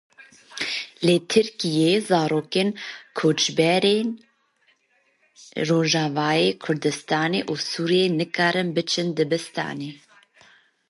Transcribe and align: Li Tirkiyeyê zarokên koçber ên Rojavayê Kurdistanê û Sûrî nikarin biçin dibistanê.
Li 1.05 1.15
Tirkiyeyê 1.31 1.93
zarokên 2.07 2.69
koçber 3.17 3.83
ên 3.97 4.07
Rojavayê 5.67 6.49
Kurdistanê 6.63 7.41
û 7.51 7.53
Sûrî 7.69 8.03
nikarin 8.19 8.69
biçin 8.75 9.09
dibistanê. 9.17 9.91